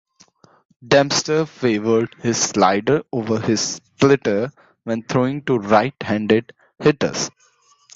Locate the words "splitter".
3.61-4.51